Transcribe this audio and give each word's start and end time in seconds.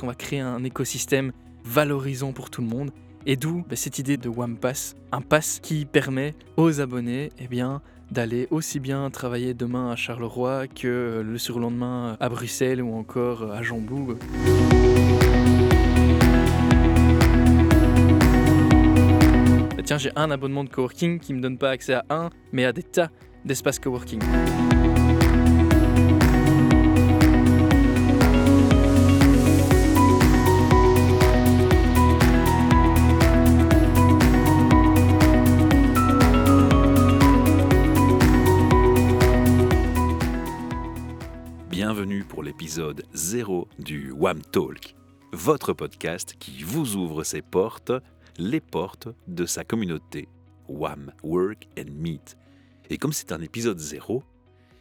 va 0.00 0.14
créer 0.14 0.40
un 0.40 0.64
écosystème 0.64 1.32
valorisant 1.64 2.32
pour 2.32 2.50
tout 2.50 2.60
le 2.60 2.68
monde. 2.68 2.90
Et 3.24 3.36
d'où 3.36 3.64
bah, 3.68 3.76
cette 3.76 3.98
idée 3.98 4.16
de 4.16 4.28
One 4.28 4.56
Pass, 4.56 4.96
un 5.12 5.20
pass 5.20 5.60
qui 5.60 5.84
permet 5.84 6.34
aux 6.56 6.80
abonnés 6.80 7.30
eh 7.38 7.46
bien, 7.46 7.80
d'aller 8.10 8.48
aussi 8.50 8.80
bien 8.80 9.08
travailler 9.10 9.54
demain 9.54 9.90
à 9.90 9.96
Charleroi 9.96 10.66
que 10.66 11.22
le 11.24 11.38
surlendemain 11.38 12.16
à 12.20 12.28
Bruxelles 12.28 12.82
ou 12.82 12.94
encore 12.94 13.50
à 13.50 13.62
Jambou. 13.62 14.14
Bah, 19.76 19.82
tiens, 19.84 19.98
j'ai 19.98 20.10
un 20.16 20.30
abonnement 20.30 20.64
de 20.64 20.68
coworking 20.68 21.20
qui 21.20 21.32
me 21.32 21.40
donne 21.40 21.58
pas 21.58 21.70
accès 21.70 21.94
à 21.94 22.04
un, 22.10 22.30
mais 22.52 22.64
à 22.64 22.72
des 22.72 22.82
tas 22.82 23.10
d'espaces 23.44 23.78
coworking. 23.78 24.20
Bienvenue 41.94 42.24
pour 42.24 42.42
l'épisode 42.42 43.04
0 43.12 43.68
du 43.78 44.12
WAM 44.12 44.40
Talk, 44.40 44.94
votre 45.34 45.74
podcast 45.74 46.36
qui 46.38 46.62
vous 46.62 46.96
ouvre 46.96 47.22
ses 47.22 47.42
portes, 47.42 47.92
les 48.38 48.60
portes 48.60 49.08
de 49.28 49.44
sa 49.44 49.62
communauté 49.62 50.26
WAM 50.68 51.12
Work 51.22 51.68
and 51.78 51.92
Meet. 51.92 52.38
Et 52.88 52.96
comme 52.96 53.12
c'est 53.12 53.30
un 53.30 53.42
épisode 53.42 53.78
0, 53.78 54.22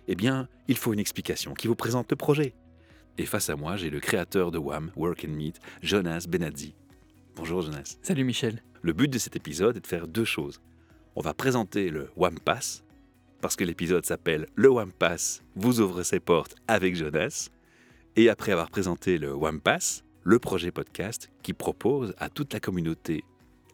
eh 0.07 0.15
bien, 0.15 0.47
il 0.69 0.77
faut 0.77 0.93
une 0.93 0.99
explication 0.99 1.53
qui 1.53 1.67
vous 1.67 1.75
présente 1.75 2.09
le 2.09 2.15
projet. 2.15 2.55
Et 3.17 3.25
face 3.25 3.49
à 3.49 3.57
moi, 3.57 3.75
j'ai 3.75 3.89
le 3.89 3.99
créateur 3.99 4.49
de 4.49 4.57
WAM 4.57 4.89
Work 4.95 5.25
and 5.25 5.33
Meet, 5.33 5.59
Jonas 5.81 6.27
Benazzi. 6.29 6.75
Bonjour 7.35 7.61
Jonas. 7.61 7.97
Salut 8.03 8.23
Michel. 8.23 8.63
Le 8.81 8.93
but 8.93 9.09
de 9.09 9.19
cet 9.19 9.35
épisode 9.35 9.75
est 9.75 9.81
de 9.81 9.87
faire 9.87 10.07
deux 10.07 10.23
choses. 10.23 10.61
On 11.17 11.21
va 11.21 11.33
présenter 11.33 11.89
le 11.89 12.09
WAM 12.15 12.39
Pass, 12.39 12.85
parce 13.41 13.55
que 13.55 13.63
l'épisode 13.63 14.05
s'appelle 14.05 14.45
Le 14.55 14.69
One 14.69 14.91
Pass 14.91 15.43
vous 15.55 15.81
ouvre 15.81 16.03
ses 16.03 16.19
portes 16.19 16.55
avec 16.67 16.95
Jonas. 16.95 17.49
Et 18.15 18.29
après 18.29 18.51
avoir 18.51 18.69
présenté 18.69 19.17
le 19.17 19.31
One 19.31 19.59
Pass, 19.59 20.03
le 20.23 20.37
projet 20.37 20.71
podcast 20.71 21.31
qui 21.41 21.53
propose 21.53 22.13
à 22.19 22.29
toute 22.29 22.53
la 22.53 22.59
communauté 22.59 23.23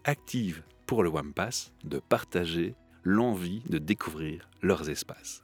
active 0.06 0.64
pour 0.86 1.04
le 1.04 1.10
One 1.10 1.34
Pass 1.34 1.74
de 1.84 2.00
partager 2.00 2.76
l'envie 3.04 3.62
de 3.70 3.78
découvrir 3.78 4.50
leurs 4.62 4.90
espaces. 4.90 5.44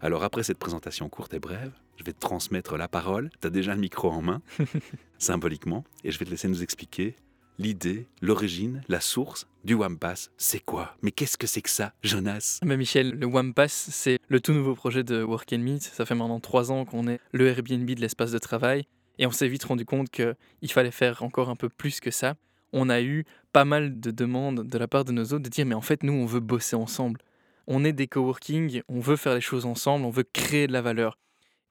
Alors 0.00 0.22
après 0.22 0.42
cette 0.42 0.58
présentation 0.58 1.08
courte 1.08 1.34
et 1.34 1.40
brève, 1.40 1.72
je 1.96 2.04
vais 2.04 2.12
te 2.12 2.20
transmettre 2.20 2.76
la 2.76 2.88
parole. 2.88 3.30
Tu 3.40 3.46
as 3.48 3.50
déjà 3.50 3.74
le 3.74 3.80
micro 3.80 4.10
en 4.10 4.22
main, 4.22 4.40
symboliquement, 5.18 5.84
et 6.04 6.12
je 6.12 6.18
vais 6.18 6.24
te 6.24 6.30
laisser 6.30 6.48
nous 6.48 6.62
expliquer 6.62 7.16
l'idée, 7.58 8.06
l'origine, 8.22 8.82
la 8.88 9.00
source 9.00 9.48
du 9.64 9.74
Wampas. 9.74 10.30
C'est 10.36 10.60
quoi? 10.60 10.96
Mais 11.02 11.10
qu'est-ce 11.10 11.36
que 11.36 11.46
c'est 11.46 11.62
que 11.62 11.70
ça, 11.70 11.92
Jonas? 12.02 12.60
Mais 12.64 12.76
Michel, 12.76 13.10
le 13.10 13.26
Wampas, 13.26 13.68
c'est 13.68 14.18
le 14.28 14.40
tout 14.40 14.52
nouveau 14.52 14.74
projet 14.74 15.02
de 15.02 15.22
Work 15.22 15.52
and 15.52 15.58
Meet. 15.58 15.82
Ça 15.82 16.06
fait 16.06 16.14
maintenant 16.14 16.40
trois 16.40 16.70
ans 16.70 16.84
qu'on 16.84 17.08
est 17.08 17.20
le 17.32 17.48
Airbnb 17.48 17.90
de 17.90 18.00
l'espace 18.00 18.30
de 18.30 18.38
travail. 18.38 18.86
Et 19.18 19.26
on 19.26 19.30
s'est 19.30 19.48
vite 19.48 19.64
rendu 19.64 19.84
compte 19.84 20.10
qu'il 20.10 20.72
fallait 20.72 20.92
faire 20.92 21.22
encore 21.22 21.50
un 21.50 21.56
peu 21.56 21.68
plus 21.68 22.00
que 22.00 22.10
ça. 22.10 22.36
On 22.72 22.88
a 22.88 23.00
eu 23.00 23.24
pas 23.52 23.64
mal 23.64 23.98
de 23.98 24.10
demandes 24.10 24.66
de 24.66 24.78
la 24.78 24.86
part 24.86 25.04
de 25.04 25.12
nos 25.12 25.24
autres 25.24 25.38
de 25.38 25.48
dire 25.48 25.66
mais 25.66 25.74
en 25.74 25.80
fait 25.80 26.02
nous 26.02 26.12
on 26.12 26.26
veut 26.26 26.40
bosser 26.40 26.76
ensemble. 26.76 27.20
On 27.66 27.84
est 27.84 27.92
des 27.92 28.06
coworking, 28.06 28.82
on 28.88 29.00
veut 29.00 29.16
faire 29.16 29.34
les 29.34 29.40
choses 29.40 29.66
ensemble, 29.66 30.04
on 30.04 30.10
veut 30.10 30.24
créer 30.24 30.66
de 30.66 30.72
la 30.72 30.82
valeur. 30.82 31.18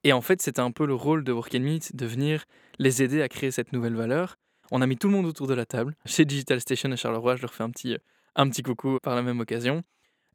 Et 0.04 0.12
en 0.12 0.20
fait 0.20 0.42
c'était 0.42 0.60
un 0.60 0.72
peu 0.72 0.86
le 0.86 0.94
rôle 0.94 1.24
de 1.24 1.32
Work 1.32 1.54
and 1.54 1.60
Meet 1.60 1.96
de 1.96 2.06
venir 2.06 2.44
les 2.78 3.02
aider 3.02 3.22
à 3.22 3.28
créer 3.28 3.52
cette 3.52 3.72
nouvelle 3.72 3.94
valeur 3.94 4.36
on 4.70 4.82
a 4.82 4.86
mis 4.86 4.96
tout 4.96 5.08
le 5.08 5.14
monde 5.14 5.26
autour 5.26 5.46
de 5.46 5.54
la 5.54 5.66
table. 5.66 5.96
Chez 6.04 6.24
Digital 6.24 6.60
Station 6.60 6.90
à 6.92 6.96
Charleroi, 6.96 7.36
je 7.36 7.42
leur 7.42 7.54
fais 7.54 7.62
un 7.62 7.70
petit, 7.70 7.96
un 8.36 8.48
petit 8.48 8.62
coucou 8.62 8.98
par 9.02 9.14
la 9.14 9.22
même 9.22 9.40
occasion. 9.40 9.82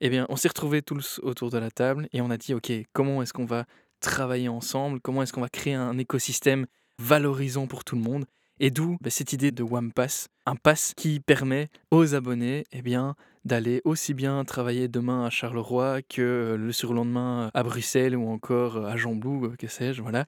Eh 0.02 0.10
bien, 0.10 0.26
on 0.30 0.36
s'est 0.36 0.48
retrouvés 0.48 0.82
tous 0.82 1.20
autour 1.24 1.50
de 1.50 1.58
la 1.58 1.72
table 1.72 2.08
et 2.12 2.22
on 2.22 2.30
a 2.30 2.38
dit, 2.38 2.54
OK, 2.54 2.72
comment 2.94 3.22
est-ce 3.22 3.34
qu'on 3.34 3.46
va 3.46 3.66
travailler 4.00 4.50
ensemble? 4.50 5.00
Comment 5.00 5.24
est-ce 5.24 5.34
qu'on 5.34 5.42
va 5.42 5.50
créer 5.50 5.76
un 5.76 5.98
écosystème 5.98 6.66
valorisant 7.00 7.68
pour 7.68 7.84
tout 7.84 7.96
le 7.96 8.02
monde? 8.02 8.26
Et 8.60 8.70
d'où 8.70 8.98
bah, 9.02 9.10
cette 9.10 9.34
idée 9.34 9.52
de 9.52 9.64
One 9.64 9.92
Pass, 9.92 10.28
un 10.46 10.56
pass 10.56 10.94
qui 10.96 11.20
permet 11.20 11.70
aux 11.92 12.16
abonnés 12.16 12.66
eh 12.72 12.82
bien, 12.82 13.16
d'aller 13.46 13.82
aussi 13.84 14.14
bien 14.14 14.44
travailler 14.46 14.88
demain 14.88 15.26
à 15.26 15.30
Charleroi 15.30 16.02
que 16.02 16.56
le 16.60 16.72
surlendemain 16.72 17.50
à 17.54 17.64
Bruxelles 17.64 18.16
ou 18.16 18.30
encore 18.30 18.86
à 18.86 18.96
Jambou, 18.96 19.54
que 19.58 19.68
sais-je, 19.68 20.02
voilà. 20.02 20.26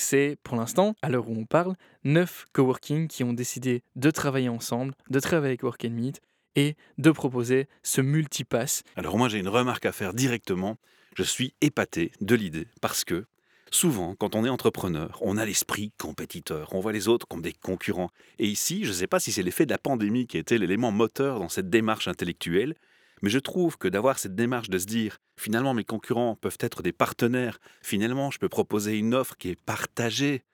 C'est 0.00 0.38
pour 0.44 0.56
l'instant, 0.56 0.94
à 1.02 1.08
l'heure 1.08 1.28
où 1.28 1.36
on 1.36 1.44
parle, 1.44 1.74
neuf 2.04 2.46
coworking 2.52 3.08
qui 3.08 3.24
ont 3.24 3.32
décidé 3.32 3.82
de 3.96 4.10
travailler 4.12 4.48
ensemble, 4.48 4.94
de 5.10 5.18
travailler 5.18 5.50
avec 5.50 5.64
Work 5.64 5.84
and 5.84 5.90
Meet 5.90 6.20
et 6.54 6.76
de 6.98 7.10
proposer 7.10 7.68
ce 7.82 8.00
multipass. 8.00 8.84
Alors 8.94 9.18
moi 9.18 9.28
j'ai 9.28 9.38
une 9.38 9.48
remarque 9.48 9.86
à 9.86 9.92
faire 9.92 10.14
directement. 10.14 10.78
Je 11.16 11.24
suis 11.24 11.52
épaté 11.60 12.12
de 12.20 12.36
l'idée 12.36 12.68
parce 12.80 13.04
que 13.04 13.26
souvent 13.72 14.14
quand 14.14 14.36
on 14.36 14.44
est 14.44 14.48
entrepreneur, 14.48 15.18
on 15.20 15.36
a 15.36 15.44
l'esprit 15.44 15.92
compétiteur, 15.98 16.68
on 16.72 16.80
voit 16.80 16.92
les 16.92 17.08
autres 17.08 17.26
comme 17.26 17.42
des 17.42 17.52
concurrents. 17.52 18.10
Et 18.38 18.46
ici, 18.46 18.84
je 18.84 18.90
ne 18.90 18.94
sais 18.94 19.08
pas 19.08 19.18
si 19.18 19.32
c'est 19.32 19.42
l'effet 19.42 19.66
de 19.66 19.72
la 19.72 19.78
pandémie 19.78 20.28
qui 20.28 20.38
était 20.38 20.58
l'élément 20.58 20.92
moteur 20.92 21.40
dans 21.40 21.48
cette 21.48 21.70
démarche 21.70 22.06
intellectuelle, 22.06 22.76
mais 23.22 23.30
je 23.30 23.38
trouve 23.38 23.78
que 23.78 23.88
d'avoir 23.88 24.18
cette 24.18 24.34
démarche 24.34 24.70
de 24.70 24.78
se 24.78 24.86
dire, 24.86 25.18
finalement, 25.36 25.74
mes 25.74 25.84
concurrents 25.84 26.36
peuvent 26.36 26.58
être 26.60 26.82
des 26.82 26.92
partenaires, 26.92 27.58
finalement, 27.82 28.30
je 28.30 28.38
peux 28.38 28.48
proposer 28.48 28.96
une 28.96 29.14
offre 29.14 29.36
qui 29.36 29.50
est 29.50 29.60
partagée, 29.60 30.44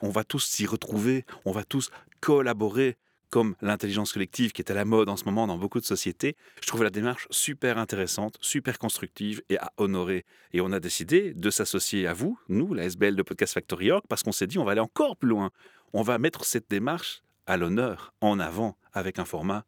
on 0.00 0.10
va 0.10 0.24
tous 0.24 0.44
s'y 0.44 0.66
retrouver, 0.66 1.24
on 1.44 1.52
va 1.52 1.64
tous 1.64 1.90
collaborer, 2.20 2.96
comme 3.32 3.56
l'intelligence 3.62 4.12
collective 4.12 4.52
qui 4.52 4.60
est 4.60 4.70
à 4.70 4.74
la 4.74 4.84
mode 4.84 5.08
en 5.08 5.16
ce 5.16 5.24
moment 5.24 5.46
dans 5.46 5.56
beaucoup 5.56 5.80
de 5.80 5.86
sociétés, 5.86 6.36
je 6.60 6.66
trouve 6.66 6.82
la 6.82 6.90
démarche 6.90 7.26
super 7.30 7.78
intéressante, 7.78 8.36
super 8.42 8.78
constructive 8.78 9.42
et 9.48 9.56
à 9.56 9.72
honorer. 9.78 10.26
Et 10.52 10.60
on 10.60 10.70
a 10.70 10.80
décidé 10.80 11.32
de 11.32 11.50
s'associer 11.50 12.06
à 12.06 12.12
vous, 12.12 12.38
nous, 12.50 12.74
la 12.74 12.84
SBL 12.84 13.16
de 13.16 13.22
Podcast 13.22 13.54
Factory 13.54 13.90
Org, 13.90 14.04
parce 14.06 14.22
qu'on 14.22 14.32
s'est 14.32 14.46
dit 14.46 14.58
on 14.58 14.64
va 14.64 14.72
aller 14.72 14.82
encore 14.82 15.16
plus 15.16 15.30
loin. 15.30 15.50
On 15.94 16.02
va 16.02 16.18
mettre 16.18 16.44
cette 16.44 16.68
démarche 16.68 17.22
à 17.46 17.56
l'honneur, 17.56 18.12
en 18.20 18.38
avant, 18.38 18.76
avec 18.92 19.18
un 19.18 19.24
format 19.24 19.64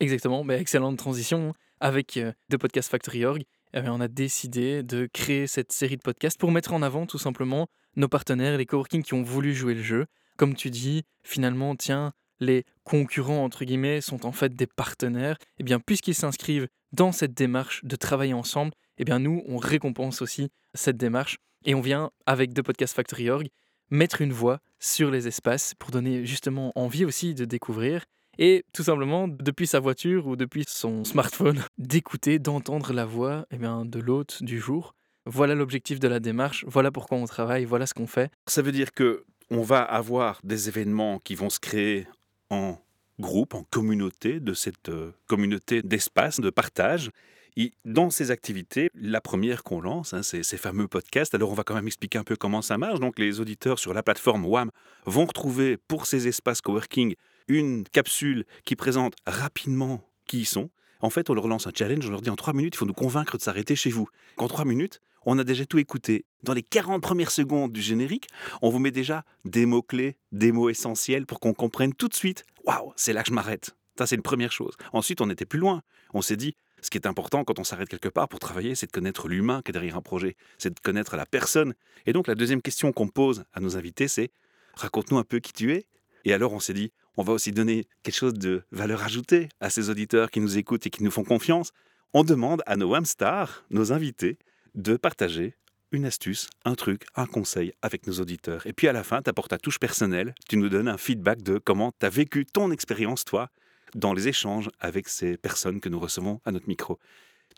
Exactement, 0.00 0.44
mais 0.44 0.60
excellente 0.60 0.98
transition. 0.98 1.54
Avec 1.80 2.16
euh, 2.16 2.32
de 2.50 2.56
Podcast 2.56 2.90
Factory 2.90 3.24
Org, 3.24 3.42
eh 3.74 3.80
on 3.88 4.00
a 4.00 4.08
décidé 4.08 4.82
de 4.82 5.08
créer 5.12 5.46
cette 5.46 5.72
série 5.72 5.96
de 5.96 6.02
podcasts 6.02 6.38
pour 6.38 6.52
mettre 6.52 6.72
en 6.72 6.82
avant 6.82 7.06
tout 7.06 7.18
simplement 7.18 7.68
nos 7.96 8.08
partenaires, 8.08 8.56
les 8.56 8.66
coworking 8.66 9.02
qui 9.02 9.14
ont 9.14 9.22
voulu 9.22 9.54
jouer 9.54 9.74
le 9.74 9.82
jeu. 9.82 10.06
Comme 10.36 10.54
tu 10.54 10.70
dis, 10.70 11.04
finalement, 11.22 11.74
tiens, 11.76 12.12
les 12.40 12.64
concurrents, 12.84 13.44
entre 13.44 13.64
guillemets, 13.64 14.00
sont 14.00 14.26
en 14.26 14.32
fait 14.32 14.54
des 14.54 14.66
partenaires. 14.66 15.36
Eh 15.58 15.64
bien, 15.64 15.80
puisqu'ils 15.80 16.14
s'inscrivent 16.14 16.68
dans 16.92 17.12
cette 17.12 17.34
démarche 17.34 17.84
de 17.84 17.96
travailler 17.96 18.34
ensemble, 18.34 18.72
eh 18.98 19.04
bien, 19.04 19.18
nous, 19.18 19.42
on 19.46 19.56
récompense 19.56 20.22
aussi 20.22 20.50
cette 20.74 20.96
démarche 20.96 21.38
et 21.64 21.74
on 21.74 21.80
vient, 21.80 22.10
avec 22.26 22.52
de 22.52 22.62
Podcast 22.62 22.94
Factory 22.94 23.30
Org, 23.30 23.48
mettre 23.90 24.20
une 24.20 24.32
voix 24.32 24.60
sur 24.78 25.10
les 25.10 25.26
espaces 25.26 25.74
pour 25.74 25.90
donner 25.90 26.26
justement 26.26 26.72
envie 26.74 27.04
aussi 27.04 27.34
de 27.34 27.44
découvrir 27.44 28.04
et 28.38 28.64
tout 28.72 28.82
simplement 28.82 29.28
depuis 29.28 29.66
sa 29.66 29.80
voiture 29.80 30.26
ou 30.26 30.36
depuis 30.36 30.64
son 30.66 31.04
smartphone 31.04 31.62
d'écouter, 31.78 32.38
d'entendre 32.38 32.92
la 32.92 33.04
voix 33.04 33.46
eh 33.50 33.56
bien, 33.56 33.84
de 33.84 34.00
l'hôte 34.00 34.42
du 34.42 34.58
jour. 34.58 34.94
Voilà 35.26 35.54
l'objectif 35.54 36.00
de 36.00 36.08
la 36.08 36.20
démarche, 36.20 36.64
voilà 36.68 36.90
pourquoi 36.90 37.16
on 37.16 37.24
travaille, 37.24 37.64
voilà 37.64 37.86
ce 37.86 37.94
qu'on 37.94 38.06
fait. 38.06 38.30
Ça 38.46 38.60
veut 38.60 38.72
dire 38.72 38.92
que 38.92 39.24
on 39.50 39.62
va 39.62 39.82
avoir 39.82 40.40
des 40.44 40.68
événements 40.68 41.18
qui 41.18 41.34
vont 41.34 41.50
se 41.50 41.60
créer 41.60 42.06
en 42.50 42.78
groupe, 43.20 43.54
en 43.54 43.64
communauté, 43.64 44.40
de 44.40 44.54
cette 44.54 44.88
euh, 44.88 45.12
communauté 45.26 45.82
d'espace, 45.82 46.40
de 46.40 46.50
partage. 46.50 47.10
Et 47.56 47.72
dans 47.84 48.10
ces 48.10 48.32
activités, 48.32 48.90
la 48.94 49.20
première 49.20 49.62
qu'on 49.62 49.80
lance, 49.80 50.12
hein, 50.12 50.24
c'est 50.24 50.42
ces 50.42 50.56
fameux 50.56 50.88
podcasts. 50.88 51.34
Alors 51.34 51.50
on 51.50 51.54
va 51.54 51.62
quand 51.62 51.74
même 51.74 51.86
expliquer 51.86 52.18
un 52.18 52.24
peu 52.24 52.34
comment 52.34 52.62
ça 52.62 52.78
marche. 52.78 52.98
Donc 52.98 53.18
les 53.18 53.38
auditeurs 53.38 53.78
sur 53.78 53.94
la 53.94 54.02
plateforme 54.02 54.44
WAM 54.44 54.70
vont 55.06 55.24
retrouver 55.24 55.76
pour 55.76 56.06
ces 56.06 56.26
espaces 56.26 56.60
coworking 56.60 57.14
une 57.48 57.84
capsule 57.84 58.44
qui 58.64 58.76
présente 58.76 59.14
rapidement 59.26 60.08
qui 60.26 60.40
ils 60.40 60.46
sont. 60.46 60.70
En 61.00 61.10
fait, 61.10 61.28
on 61.28 61.34
leur 61.34 61.48
lance 61.48 61.66
un 61.66 61.72
challenge, 61.76 62.06
on 62.06 62.10
leur 62.10 62.22
dit 62.22 62.30
en 62.30 62.36
trois 62.36 62.54
minutes, 62.54 62.74
il 62.74 62.78
faut 62.78 62.86
nous 62.86 62.94
convaincre 62.94 63.36
de 63.36 63.42
s'arrêter 63.42 63.76
chez 63.76 63.90
vous. 63.90 64.08
Qu'en 64.36 64.48
trois 64.48 64.64
minutes, 64.64 65.00
on 65.26 65.38
a 65.38 65.44
déjà 65.44 65.66
tout 65.66 65.78
écouté. 65.78 66.24
Dans 66.42 66.54
les 66.54 66.62
40 66.62 67.02
premières 67.02 67.30
secondes 67.30 67.72
du 67.72 67.82
générique, 67.82 68.28
on 68.62 68.70
vous 68.70 68.78
met 68.78 68.90
déjà 68.90 69.24
des 69.44 69.66
mots-clés, 69.66 70.16
des 70.32 70.52
mots 70.52 70.70
essentiels 70.70 71.26
pour 71.26 71.40
qu'on 71.40 71.54
comprenne 71.54 71.94
tout 71.94 72.08
de 72.08 72.14
suite 72.14 72.44
Waouh, 72.64 72.92
c'est 72.96 73.12
là 73.12 73.22
que 73.22 73.28
je 73.28 73.34
m'arrête. 73.34 73.76
Ça, 73.98 74.06
c'est 74.06 74.16
une 74.16 74.22
première 74.22 74.52
chose. 74.52 74.74
Ensuite, 74.92 75.20
on 75.20 75.30
était 75.30 75.44
plus 75.44 75.58
loin. 75.58 75.82
On 76.14 76.22
s'est 76.22 76.36
dit 76.36 76.56
ce 76.80 76.90
qui 76.90 76.98
est 76.98 77.06
important 77.06 77.44
quand 77.44 77.58
on 77.58 77.64
s'arrête 77.64 77.88
quelque 77.88 78.08
part 78.08 78.28
pour 78.28 78.40
travailler, 78.40 78.74
c'est 78.74 78.86
de 78.86 78.92
connaître 78.92 79.28
l'humain 79.28 79.62
qui 79.62 79.70
est 79.70 79.72
derrière 79.72 79.96
un 79.96 80.02
projet, 80.02 80.36
c'est 80.58 80.74
de 80.74 80.80
connaître 80.80 81.16
la 81.16 81.24
personne. 81.24 81.74
Et 82.04 82.12
donc, 82.12 82.26
la 82.26 82.34
deuxième 82.34 82.60
question 82.60 82.92
qu'on 82.92 83.08
pose 83.08 83.44
à 83.54 83.60
nos 83.60 83.76
invités, 83.78 84.06
c'est 84.06 84.30
raconte-nous 84.74 85.16
un 85.16 85.24
peu 85.24 85.38
qui 85.38 85.52
tu 85.52 85.72
es. 85.72 85.86
Et 86.26 86.34
alors, 86.34 86.52
on 86.52 86.60
s'est 86.60 86.74
dit 86.74 86.92
on 87.16 87.22
va 87.22 87.32
aussi 87.32 87.52
donner 87.52 87.86
quelque 88.02 88.16
chose 88.16 88.34
de 88.34 88.64
valeur 88.72 89.02
ajoutée 89.02 89.48
à 89.60 89.70
ces 89.70 89.90
auditeurs 89.90 90.30
qui 90.30 90.40
nous 90.40 90.58
écoutent 90.58 90.86
et 90.86 90.90
qui 90.90 91.02
nous 91.02 91.10
font 91.10 91.24
confiance. 91.24 91.72
On 92.12 92.24
demande 92.24 92.62
à 92.66 92.76
nos 92.76 92.90
Wamstars, 92.90 93.64
nos 93.70 93.92
invités, 93.92 94.38
de 94.74 94.96
partager 94.96 95.54
une 95.92 96.06
astuce, 96.06 96.50
un 96.64 96.74
truc, 96.74 97.06
un 97.14 97.26
conseil 97.26 97.72
avec 97.82 98.06
nos 98.06 98.14
auditeurs. 98.14 98.66
Et 98.66 98.72
puis 98.72 98.88
à 98.88 98.92
la 98.92 99.04
fin, 99.04 99.22
tu 99.22 99.30
apportes 99.30 99.50
ta 99.50 99.58
touche 99.58 99.78
personnelle, 99.78 100.34
tu 100.48 100.56
nous 100.56 100.68
donnes 100.68 100.88
un 100.88 100.98
feedback 100.98 101.42
de 101.42 101.58
comment 101.58 101.92
tu 101.98 102.06
as 102.06 102.10
vécu 102.10 102.44
ton 102.46 102.72
expérience, 102.72 103.24
toi, 103.24 103.48
dans 103.94 104.12
les 104.12 104.26
échanges 104.26 104.70
avec 104.80 105.08
ces 105.08 105.36
personnes 105.36 105.80
que 105.80 105.88
nous 105.88 106.00
recevons 106.00 106.40
à 106.44 106.50
notre 106.50 106.68
micro. 106.68 106.98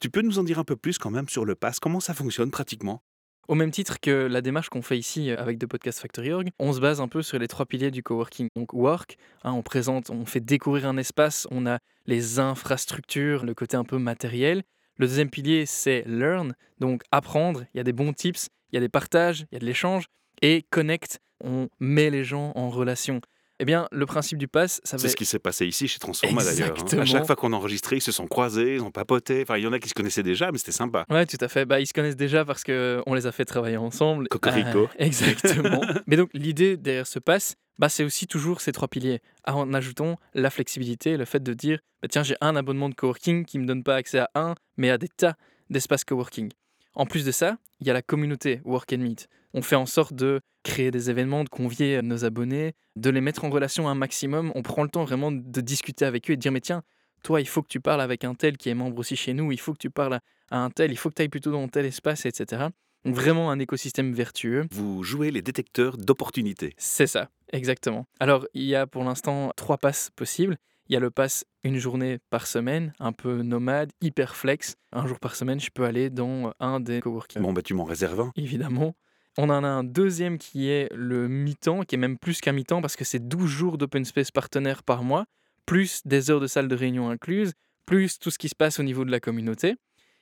Tu 0.00 0.10
peux 0.10 0.20
nous 0.20 0.38
en 0.38 0.44
dire 0.44 0.58
un 0.58 0.64
peu 0.64 0.76
plus 0.76 0.98
quand 0.98 1.10
même 1.10 1.28
sur 1.28 1.46
le 1.46 1.54
pass, 1.54 1.80
comment 1.80 2.00
ça 2.00 2.12
fonctionne 2.12 2.50
pratiquement? 2.50 3.02
Au 3.48 3.54
même 3.54 3.70
titre 3.70 4.00
que 4.00 4.10
la 4.10 4.40
démarche 4.40 4.70
qu'on 4.70 4.82
fait 4.82 4.98
ici 4.98 5.30
euh, 5.30 5.36
avec 5.38 5.60
The 5.60 5.66
Podcast 5.66 6.00
Factory 6.00 6.32
Org, 6.32 6.50
on 6.58 6.72
se 6.72 6.80
base 6.80 7.00
un 7.00 7.06
peu 7.06 7.22
sur 7.22 7.38
les 7.38 7.46
trois 7.46 7.64
piliers 7.64 7.92
du 7.92 8.02
coworking. 8.02 8.48
Donc 8.56 8.72
work, 8.72 9.16
hein, 9.44 9.52
on 9.52 9.62
présente, 9.62 10.10
on 10.10 10.24
fait 10.24 10.40
découvrir 10.40 10.88
un 10.88 10.96
espace, 10.96 11.46
on 11.52 11.64
a 11.64 11.78
les 12.06 12.40
infrastructures, 12.40 13.44
le 13.44 13.54
côté 13.54 13.76
un 13.76 13.84
peu 13.84 13.98
matériel. 13.98 14.64
Le 14.96 15.06
deuxième 15.06 15.30
pilier, 15.30 15.64
c'est 15.64 16.02
learn, 16.06 16.54
donc 16.80 17.02
apprendre. 17.12 17.64
Il 17.72 17.76
y 17.76 17.80
a 17.80 17.84
des 17.84 17.92
bons 17.92 18.12
tips, 18.12 18.48
il 18.72 18.76
y 18.76 18.78
a 18.78 18.80
des 18.80 18.88
partages, 18.88 19.46
il 19.52 19.54
y 19.54 19.56
a 19.56 19.60
de 19.60 19.66
l'échange. 19.66 20.06
Et 20.42 20.64
connect, 20.70 21.20
on 21.44 21.68
met 21.78 22.10
les 22.10 22.24
gens 22.24 22.52
en 22.56 22.68
relation. 22.68 23.20
Eh 23.58 23.64
bien, 23.64 23.88
le 23.90 24.04
principe 24.04 24.38
du 24.38 24.48
pass, 24.48 24.80
ça 24.84 24.96
va. 24.96 25.00
C'est 25.00 25.08
ce 25.08 25.16
qui 25.16 25.24
s'est 25.24 25.38
passé 25.38 25.66
ici 25.66 25.88
chez 25.88 25.98
Transforma 25.98 26.44
d'ailleurs. 26.44 26.74
hein. 26.92 26.98
À 26.98 27.04
chaque 27.06 27.26
fois 27.26 27.36
qu'on 27.36 27.52
enregistrait, 27.54 27.96
ils 27.96 28.02
se 28.02 28.12
sont 28.12 28.26
croisés, 28.26 28.74
ils 28.74 28.82
ont 28.82 28.90
papoté. 28.90 29.42
Enfin, 29.42 29.56
il 29.56 29.64
y 29.64 29.66
en 29.66 29.72
a 29.72 29.78
qui 29.78 29.88
se 29.88 29.94
connaissaient 29.94 30.22
déjà, 30.22 30.52
mais 30.52 30.58
c'était 30.58 30.72
sympa. 30.72 31.06
Ouais, 31.08 31.24
tout 31.24 31.38
à 31.40 31.48
fait. 31.48 31.64
Bah, 31.64 31.80
ils 31.80 31.86
se 31.86 31.94
connaissent 31.94 32.16
déjà 32.16 32.44
parce 32.44 32.64
que 32.64 33.02
on 33.06 33.14
les 33.14 33.26
a 33.26 33.32
fait 33.32 33.44
travailler 33.46 33.78
ensemble. 33.78 34.28
Cocorico. 34.28 34.80
Euh, 34.84 34.86
exactement. 34.98 35.80
Mais 36.06 36.16
donc, 36.16 36.28
l'idée 36.34 36.76
derrière 36.76 37.06
ce 37.06 37.18
pass, 37.18 37.56
bah, 37.78 37.88
c'est 37.88 38.04
aussi 38.04 38.26
toujours 38.26 38.60
ces 38.60 38.72
trois 38.72 38.88
piliers. 38.88 39.20
En 39.46 39.72
ajoutant 39.72 40.18
la 40.34 40.50
flexibilité, 40.50 41.16
le 41.16 41.24
fait 41.24 41.42
de 41.42 41.54
dire 41.54 41.78
bah, 42.02 42.08
tiens, 42.10 42.22
j'ai 42.22 42.36
un 42.42 42.56
abonnement 42.56 42.90
de 42.90 42.94
coworking 42.94 43.44
qui 43.46 43.56
ne 43.58 43.62
me 43.62 43.68
donne 43.68 43.82
pas 43.82 43.96
accès 43.96 44.18
à 44.18 44.30
un, 44.34 44.54
mais 44.76 44.90
à 44.90 44.98
des 44.98 45.08
tas 45.08 45.34
d'espaces 45.70 46.04
coworking. 46.04 46.50
En 46.94 47.06
plus 47.06 47.24
de 47.24 47.32
ça, 47.32 47.56
il 47.80 47.86
y 47.86 47.90
a 47.90 47.92
la 47.92 48.02
communauté 48.02 48.60
Work 48.64 48.92
and 48.92 48.98
Meet. 48.98 49.28
On 49.54 49.62
fait 49.62 49.76
en 49.76 49.86
sorte 49.86 50.14
de 50.14 50.40
créer 50.62 50.90
des 50.90 51.10
événements, 51.10 51.44
de 51.44 51.48
convier 51.48 52.02
nos 52.02 52.24
abonnés, 52.24 52.74
de 52.96 53.10
les 53.10 53.20
mettre 53.20 53.44
en 53.44 53.50
relation 53.50 53.88
un 53.88 53.94
maximum. 53.94 54.52
On 54.54 54.62
prend 54.62 54.82
le 54.82 54.88
temps 54.88 55.04
vraiment 55.04 55.32
de 55.32 55.60
discuter 55.60 56.04
avec 56.04 56.28
eux 56.28 56.34
et 56.34 56.36
de 56.36 56.40
dire 56.40 56.52
mais 56.52 56.60
tiens, 56.60 56.82
toi, 57.22 57.40
il 57.40 57.48
faut 57.48 57.62
que 57.62 57.68
tu 57.68 57.80
parles 57.80 58.00
avec 58.00 58.24
un 58.24 58.34
tel 58.34 58.56
qui 58.56 58.68
est 58.68 58.74
membre 58.74 58.98
aussi 58.98 59.16
chez 59.16 59.32
nous, 59.32 59.50
il 59.52 59.58
faut 59.58 59.72
que 59.72 59.78
tu 59.78 59.90
parles 59.90 60.20
à 60.50 60.58
un 60.58 60.70
tel, 60.70 60.92
il 60.92 60.96
faut 60.96 61.08
que 61.08 61.14
tu 61.14 61.22
ailles 61.22 61.28
plutôt 61.28 61.50
dans 61.50 61.66
tel 61.68 61.84
espace, 61.84 62.26
etc. 62.26 62.66
Donc 63.04 63.14
vraiment 63.14 63.50
un 63.50 63.58
écosystème 63.58 64.12
vertueux. 64.12 64.66
Vous 64.70 65.02
jouez 65.02 65.30
les 65.30 65.42
détecteurs 65.42 65.96
d'opportunités. 65.96 66.74
C'est 66.76 67.06
ça, 67.06 67.30
exactement. 67.52 68.06
Alors, 68.20 68.46
il 68.54 68.64
y 68.64 68.74
a 68.74 68.86
pour 68.86 69.04
l'instant 69.04 69.52
trois 69.56 69.78
passes 69.78 70.10
possibles. 70.14 70.56
Il 70.88 70.92
y 70.92 70.96
a 70.96 71.00
le 71.00 71.10
pass 71.10 71.44
une 71.64 71.78
journée 71.78 72.18
par 72.30 72.46
semaine, 72.46 72.92
un 73.00 73.12
peu 73.12 73.42
nomade, 73.42 73.90
hyper 74.00 74.36
flex. 74.36 74.76
Un 74.92 75.06
jour 75.06 75.18
par 75.18 75.34
semaine, 75.34 75.58
je 75.58 75.70
peux 75.70 75.84
aller 75.84 76.10
dans 76.10 76.52
un 76.60 76.78
des 76.78 77.00
coworking. 77.00 77.42
Bon, 77.42 77.52
bah, 77.52 77.62
tu 77.62 77.74
m'en 77.74 77.84
réserves 77.84 78.20
un. 78.20 78.32
Évidemment. 78.36 78.94
On 79.36 79.50
en 79.50 79.64
a 79.64 79.68
un 79.68 79.84
deuxième 79.84 80.38
qui 80.38 80.68
est 80.68 80.88
le 80.94 81.28
mi-temps, 81.28 81.82
qui 81.82 81.96
est 81.96 81.98
même 81.98 82.18
plus 82.18 82.40
qu'un 82.40 82.52
mi-temps 82.52 82.80
parce 82.80 82.96
que 82.96 83.04
c'est 83.04 83.28
12 83.28 83.50
jours 83.50 83.78
d'open 83.78 84.04
space 84.04 84.30
partenaire 84.30 84.82
par 84.82 85.02
mois, 85.02 85.26
plus 85.66 86.00
des 86.06 86.30
heures 86.30 86.40
de 86.40 86.46
salle 86.46 86.68
de 86.68 86.76
réunion 86.76 87.10
incluses, 87.10 87.52
plus 87.84 88.18
tout 88.18 88.30
ce 88.30 88.38
qui 88.38 88.48
se 88.48 88.54
passe 88.54 88.78
au 88.80 88.82
niveau 88.82 89.04
de 89.04 89.10
la 89.10 89.20
communauté. 89.20 89.74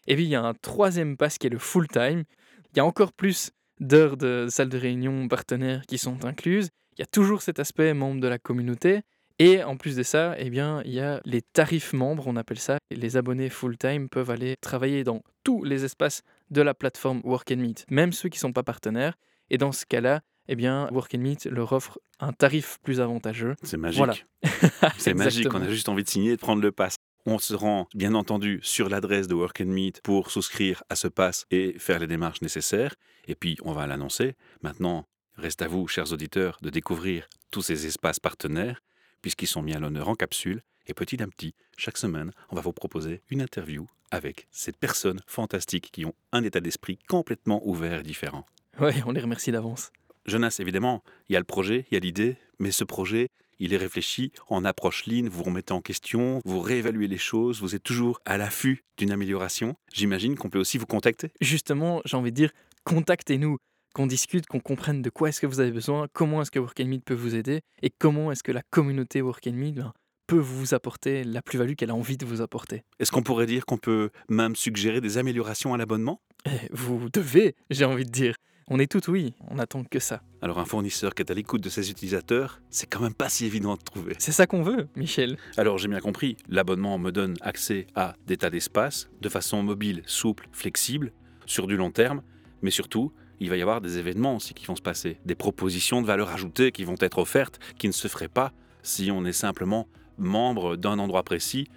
Et 0.07 0.17
puis 0.17 0.25
il 0.25 0.31
y 0.31 0.35
a 0.35 0.43
un 0.43 0.55
troisième 0.55 1.17
pass 1.17 1.39
qui 1.39 1.47
est 1.47 1.51
le 1.51 1.59
full-time. 1.59 2.25
Il 2.73 2.79
y 2.79 2.81
a 2.81 2.85
encore 2.85 3.13
plus 3.13 3.53
d'heures 3.79 4.17
de 4.17 4.47
salle 4.49 4.69
de 4.69 4.79
réunion 4.79 5.29
partenaires 5.29 5.83
qui 5.87 5.99
sont 5.99 6.25
incluses. 6.25 6.71
Il 6.97 7.01
y 7.01 7.05
a 7.05 7.07
toujours 7.07 7.43
cet 7.43 7.61
aspect 7.61 7.95
membre 7.95 8.21
de 8.21 8.29
la 8.29 8.39
communauté. 8.39 9.03
Et 9.39 9.65
en 9.65 9.77
plus 9.77 9.97
de 9.97 10.03
ça, 10.05 10.37
eh 10.39 10.49
bien, 10.49 10.81
il 10.85 10.93
y 10.93 11.01
a 11.01 11.21
les 11.25 11.43
tarifs 11.43 11.93
membres, 11.93 12.27
on 12.29 12.37
appelle 12.37 12.59
ça. 12.59 12.79
Et 12.91 12.97
les 12.97 13.17
abonnés 13.17 13.51
full-time 13.51 14.09
peuvent 14.09 14.31
aller 14.31 14.55
travailler 14.61 15.03
dans 15.03 15.23
tous 15.43 15.65
les 15.65 15.85
espaces 15.85 16.23
de 16.51 16.63
la 16.63 16.75
plateforme 16.75 17.21
Work 17.25 17.51
and 17.51 17.57
Meet, 17.57 17.85
même 17.91 18.13
ceux 18.13 18.29
qui 18.29 18.37
ne 18.37 18.41
sont 18.41 18.53
pas 18.53 18.63
partenaires. 18.63 19.15
Et 19.51 19.59
dans 19.59 19.73
ce 19.73 19.87
cas-là, 19.87 20.21
eh 20.47 20.57
bien, 20.57 20.89
Work 20.93 21.15
and 21.15 21.19
Meet 21.19 21.47
leur 21.47 21.73
offre 21.73 21.99
un 22.21 22.33
tarif 22.33 22.79
plus 22.83 23.01
avantageux. 23.01 23.57
C'est 23.63 23.77
magique. 23.77 23.99
Voilà. 23.99 24.15
C'est 24.99 25.15
magique. 25.15 25.53
On 25.53 25.63
a 25.63 25.69
juste 25.69 25.89
envie 25.89 26.05
de 26.05 26.09
signer 26.09 26.33
et 26.33 26.37
de 26.37 26.41
prendre 26.41 26.63
le 26.63 26.71
pass. 26.71 26.97
On 27.27 27.39
se 27.39 27.55
rend 27.55 27.89
bien 27.95 28.15
entendu 28.15 28.61
sur 28.63 28.89
l'adresse 28.89 29.27
de 29.27 29.35
Work 29.35 29.63
and 29.63 29.67
Meet 29.67 30.01
pour 30.03 30.31
souscrire 30.31 30.85
à 30.91 30.97
ce 30.97 31.09
pass 31.09 31.47
et 31.51 31.75
faire 31.79 31.99
les 31.99 32.07
démarches 32.07 32.43
nécessaires. 32.43 32.95
Et 33.27 33.35
puis, 33.35 33.57
on 33.65 33.73
va 33.73 33.87
l'annoncer. 33.87 34.35
Maintenant, 34.63 35.07
reste 35.37 35.63
à 35.63 35.69
vous, 35.69 35.89
chers 35.89 36.13
auditeurs, 36.13 36.59
de 36.61 36.69
découvrir 36.69 37.29
tous 37.51 37.63
ces 37.63 37.87
espaces 37.87 38.21
partenaires, 38.21 38.83
puisqu'ils 39.25 39.47
sont 39.47 39.62
mis 39.62 39.73
à 39.73 39.79
l'honneur 39.79 40.11
en 40.11 40.15
capsule. 40.15 40.61
Et 40.87 40.93
petit 40.93 41.23
à 41.23 41.26
petit, 41.26 41.55
chaque 41.79 41.97
semaine, 41.97 42.31
on 42.50 42.56
va 42.56 42.61
vous 42.61 42.75
proposer 42.75 43.23
une 43.31 43.41
interview 43.41 43.87
avec 44.11 44.49
ces 44.50 44.71
personnes 44.71 45.23
fantastiques 45.26 45.88
qui 45.91 46.05
ont 46.05 46.12
un 46.32 46.44
état 46.44 46.61
d'esprit 46.61 46.99
complètement 47.09 47.67
ouvert 47.67 48.00
et 48.00 48.03
différent. 48.03 48.44
Ouais, 48.79 49.03
on 49.06 49.12
les 49.12 49.23
remercie 49.23 49.50
d'avance. 49.50 49.93
Jonas, 50.26 50.59
évidemment, 50.59 51.03
il 51.31 51.32
y 51.32 51.37
a 51.37 51.38
le 51.38 51.47
projet, 51.47 51.87
il 51.91 51.94
y 51.94 51.97
a 51.97 52.00
l'idée, 52.00 52.37
mais 52.59 52.71
ce 52.71 52.85
projet, 52.85 53.29
il 53.59 53.73
est 53.73 53.79
réfléchi 53.79 54.31
en 54.49 54.62
approche 54.62 55.06
ligne, 55.06 55.31
vous 55.31 55.43
remettez 55.43 55.73
en 55.73 55.81
question, 55.81 56.43
vous 56.44 56.61
réévaluez 56.61 57.09
les 57.09 57.17
choses, 57.17 57.62
vous 57.62 57.75
êtes 57.75 57.82
toujours 57.82 58.20
à 58.27 58.37
l'affût 58.37 58.85
d'une 58.99 59.11
amélioration. 59.11 59.75
J'imagine 59.91 60.37
qu'on 60.37 60.50
peut 60.50 60.59
aussi 60.59 60.77
vous 60.77 60.85
contacter. 60.85 61.32
Justement, 61.41 62.03
j'ai 62.05 62.19
envie 62.19 62.31
de 62.31 62.37
dire, 62.37 62.50
contactez-nous, 62.85 63.56
qu'on 63.94 64.06
discute, 64.06 64.46
qu'on 64.46 64.61
comprenne 64.61 65.00
de 65.00 65.08
quoi 65.08 65.31
est-ce 65.31 65.41
que 65.41 65.46
vous 65.46 65.61
avez 65.61 65.70
besoin, 65.70 66.08
comment 66.12 66.43
est-ce 66.43 66.50
que 66.50 66.58
Work 66.58 66.79
and 66.81 66.87
Meet 66.87 67.05
peut 67.05 67.14
vous 67.14 67.35
aider, 67.35 67.62
et 67.81 67.91
comment 67.91 68.31
est-ce 68.31 68.43
que 68.43 68.52
la 68.52 68.62
communauté 68.70 69.23
Work 69.23 69.46
and 69.46 69.52
Meet 69.52 69.76
ben, 69.76 69.93
peut 70.26 70.38
vous 70.38 70.75
apporter 70.75 71.23
la 71.23 71.43
plus-value 71.43 71.75
qu'elle 71.75 71.91
a 71.91 71.94
envie 71.94 72.17
de 72.17 72.26
vous 72.26 72.41
apporter. 72.41 72.82
Est-ce 72.99 73.12
qu'on 73.12 73.23
pourrait 73.23 73.46
dire 73.46 73.64
qu'on 73.67 73.79
peut 73.79 74.11
même 74.29 74.56
suggérer 74.56 75.00
des 75.00 75.17
améliorations 75.19 75.75
à 75.75 75.76
l'abonnement? 75.76 76.20
Eh, 76.46 76.50
vous 76.73 77.08
devez, 77.12 77.55
j'ai 77.70 77.85
envie 77.85 78.05
de 78.05 78.11
dire. 78.11 78.35
On 78.69 78.79
est 78.79 78.91
tout 78.91 79.11
oui, 79.11 79.35
on 79.50 79.58
attend 79.58 79.85
que 79.85 79.99
ça. 79.99 80.23
Alors 80.41 80.58
un 80.58 80.64
fournisseur 80.64 81.14
qui 81.14 81.23
est 81.23 81.31
à 81.31 81.35
l'écoute 81.35 81.61
de 81.61 81.69
ses 81.69 81.91
utilisateurs, 81.91 82.62
c'est 82.70 82.87
quand 82.87 83.00
même 83.00 83.12
pas 83.12 83.29
si 83.29 83.44
évident 83.44 83.76
de 83.76 83.82
trouver. 83.82 84.14
C'est 84.19 84.32
ça 84.32 84.46
qu'on 84.46 84.62
veut, 84.62 84.88
Michel. 84.96 85.37
Alors 85.58 85.76
j'ai 85.76 85.88
bien 85.88 86.00
compris, 86.00 86.38
l'abonnement 86.49 86.96
me 86.99 87.12
donne 87.12 87.37
accès 87.43 87.87
à 87.94 88.14
des 88.26 88.38
tas 88.38 88.49
d'espaces, 88.49 89.11
de 89.20 89.29
façon 89.29 89.62
mobile, 89.62 90.02
souple, 90.06 90.49
flexible, 90.50 91.12
sur 91.44 91.67
du 91.67 91.76
long 91.76 91.91
terme, 91.91 92.23
mais 92.62 92.70
surtout, 92.70 93.12
il 93.41 93.51
va 93.51 93.57
y 93.57 93.63
avoir 93.63 93.81
des 93.81 93.99
événements 93.99 94.37
aussi 94.37 94.55
qui 94.55 94.67
vont 94.67 94.77
se 94.77 94.83
passer, 94.83 95.19
des 95.25 95.35
propositions 95.35 96.03
de 96.03 96.06
valeur 96.06 96.31
ajoutée 96.31 96.73
qui 96.73 96.85
vont 96.85 96.97
être 97.01 97.19
offertes, 97.19 97.58
qui 97.79 97.87
ne 97.87 97.93
se 97.93 98.08
feraient 98.08 98.29
pas 98.29 98.53
si 98.82 99.11
on 99.11 99.25
est 99.25 99.32
simplement 99.32 99.87
membre 100.19 100.77
d'un 100.77 100.99
endroit 100.99 101.23
précis. 101.23 101.69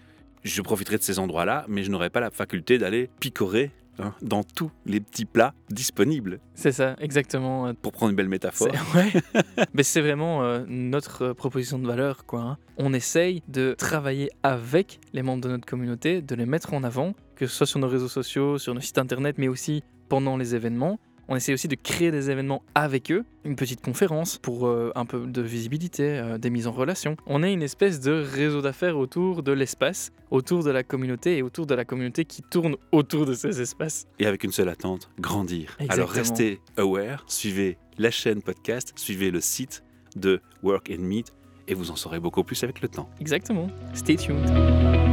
Je 0.43 0.62
profiterai 0.62 0.98
de 0.98 1.03
ces 1.03 1.20
endroits-là, 1.20 1.65
mais 1.67 1.84
je 1.84 1.91
n'aurai 1.91 2.10
pas 2.10 2.20
la 2.20 2.29
faculté 2.29 2.77
d'aller 2.77 3.10
picorer 3.20 3.72
hein, 4.00 4.13
dans 4.22 4.43
tous 4.43 4.72
les 4.86 5.00
petits 5.00 5.25
plats 5.25 5.53
disponibles, 5.70 6.39
C'est 6.53 6.72
ça, 6.72 6.96
exactement. 7.00 7.74
pour 7.74 7.91
prendre 7.91 8.12
une 8.12 8.15
belle 8.15 8.29
métaphore. 8.29 8.70
Ouais. 8.96 9.12
Mais 9.74 9.84
c'est 9.84 10.01
vraiment 10.01 10.43
euh, 10.43 10.63
notre 10.67 11.34
proposition 11.34 11.79
de 11.79 11.88
valeur. 11.88 12.25
Quoi, 12.25 12.41
hein. 12.41 12.58
On 12.77 12.93
essaye 12.93 13.41
de 13.48 13.74
travailler 13.77 14.29
avec 14.43 15.00
les 15.13 15.24
membres 15.24 15.41
de 15.41 15.50
notre 15.50 15.65
communauté, 15.65 16.22
de 16.22 16.36
les 16.36 16.46
mettre 16.46 16.74
en 16.74 16.84
avant, 16.84 17.13
que 17.36 17.48
ce 17.48 17.55
soit 17.55 17.67
sur 17.67 17.79
nos 17.79 17.88
réseaux 17.89 18.08
sociaux, 18.08 18.58
sur 18.58 18.74
nos 18.74 18.81
sites 18.81 19.00
internet, 19.00 19.38
mais 19.38 19.48
aussi 19.48 19.84
pendant 20.10 20.38
les 20.38 20.55
événements. 20.55 21.00
On 21.29 21.36
essaie 21.36 21.53
aussi 21.53 21.67
de 21.67 21.75
créer 21.75 22.12
des 22.12 22.31
événements 22.31 22.63
avec 22.74 23.12
eux, 23.12 23.25
une 23.43 23.55
petite 23.55 23.81
conférence 23.81 24.38
pour 24.38 24.67
euh, 24.67 24.91
un 24.96 25.05
peu 25.05 25.25
de 25.25 25.41
visibilité, 25.41 26.03
euh, 26.03 26.38
des 26.38 26.50
mises 26.50 26.67
en 26.67 26.72
relation. 26.72 27.17
On 27.25 27.43
est 27.43 27.51
une 27.51 27.63
espèce 27.63 28.00
de 28.00 28.12
réseau 28.12 28.62
d'affaires 28.62 28.98
autour 28.98 29.43
de 29.43 29.51
l'espace, 29.51 30.12
autour 30.31 30.63
de 30.63 30.72
la 30.72 30.84
communauté 30.84 31.38
et 31.38 31.41
autour 31.41 31.65
de 31.65 31.75
la 31.75 31.86
communauté 31.86 32.25
qui 32.25 32.41
tourne 32.43 32.77
autour 32.91 33.25
de 33.25 33.34
ces 33.34 33.62
espaces. 33.62 34.07
et 34.19 34.25
avec 34.25 34.43
une 34.43 34.51
seule 34.51 34.69
attente, 34.69 35.10
grandir. 35.19 35.77
Alors 35.89 36.10
restez 36.10 36.62
aware, 36.77 37.25
suivez 37.27 37.77
la 37.98 38.12
chaîne 38.12 38.41
podcast, 38.41 38.93
suivez 38.96 39.31
le 39.31 39.41
site 39.41 39.84
de 40.15 40.41
Work 40.63 40.91
and 40.91 41.01
Meet 41.01 41.34
et 41.67 41.74
vous 41.74 41.91
en 41.91 41.96
saurez 41.96 42.19
beaucoup 42.19 42.43
plus 42.43 42.63
avec 42.63 42.81
le 42.81 42.88
temps. 42.88 43.10
Exactement. 43.19 43.67
Stay 43.93 44.15
tuned. 44.15 45.06